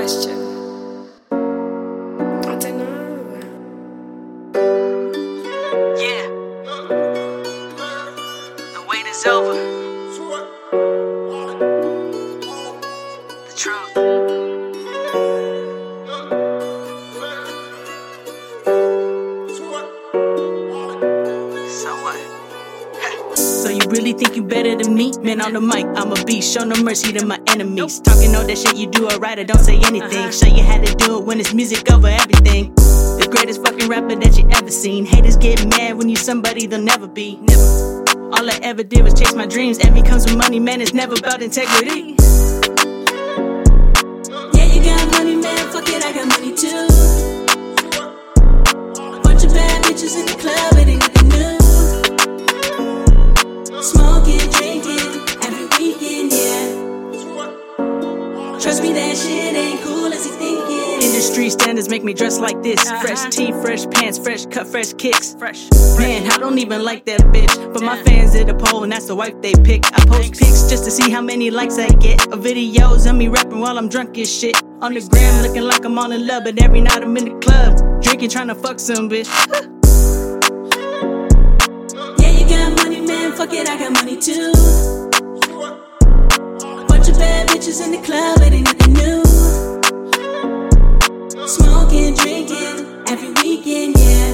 [0.00, 0.38] question.
[1.30, 3.44] I don't know.
[5.98, 6.26] Yeah.
[8.72, 9.89] The wait is over.
[23.88, 25.12] Really think you better than me?
[25.22, 26.52] Man, on the mic, I'm a beast.
[26.52, 28.00] Show no mercy to my enemies.
[28.00, 30.18] Talking all that shit, you do alright right, I don't say anything.
[30.18, 30.32] Uh-huh.
[30.32, 32.74] Show you how to do it when it's music over everything.
[32.74, 35.06] The greatest fucking rapper that you ever seen.
[35.06, 37.36] Haters get mad when you somebody they'll never be.
[37.36, 38.04] Never.
[38.32, 39.78] All I ever did was chase my dreams.
[39.78, 40.80] Envy comes with money, man.
[40.80, 42.16] It's never about integrity.
[58.70, 61.04] Trust me, that shit ain't cool as you think it is.
[61.04, 62.78] Industry standards make me dress like this.
[62.88, 63.00] Uh-huh.
[63.00, 65.34] Fresh tee, fresh pants, fresh cut, fresh kicks.
[65.34, 65.68] Fresh.
[65.98, 67.52] Man, I don't even like that bitch.
[67.72, 69.84] But my fans at the pole, and that's the wife they pick.
[69.86, 72.28] I post pics just to see how many likes I get.
[72.28, 74.54] Or videos of me rapping while I'm drunk as shit.
[74.80, 77.40] On the gram, looking like I'm on the love, but every night I'm in the
[77.40, 78.00] club.
[78.00, 79.26] Drinking, trying to fuck some bitch.
[82.20, 83.32] Yeah, you got money, man.
[83.32, 85.19] Fuck it, I got money too.
[87.60, 89.20] Bitches in the club, it ain't nothing new.
[91.46, 94.32] Smoking, drinking, every weekend, yeah.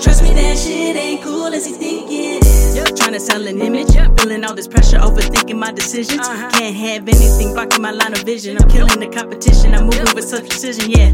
[0.00, 2.98] Trust me, that shit ain't cool as you think it is.
[2.98, 6.26] Trying to sell an image, feeling all this pressure, overthinking my decisions.
[6.26, 6.50] Uh-huh.
[6.52, 8.56] Can't have anything blocking my line of vision.
[8.58, 11.12] I'm killing the competition, I'm moving with such precision, yeah.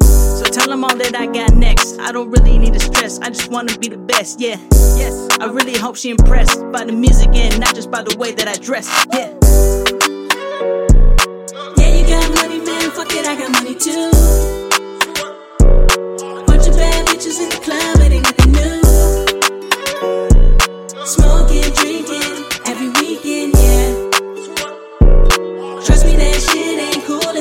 [0.00, 2.00] So tell them all that I got next.
[2.00, 4.58] I don't really need to stress, I just wanna be the best, yeah.
[4.96, 8.32] Yes, I really hope she impressed by the music and not just by the way
[8.32, 9.32] that I dress, yeah.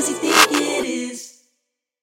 [0.03, 0.32] si